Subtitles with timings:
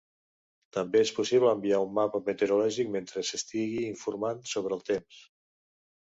[0.75, 5.21] També és possible enviar un mapa meteorològic mentre s'estigui informat sobre el temps.